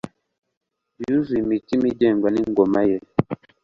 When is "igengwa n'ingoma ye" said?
1.93-2.97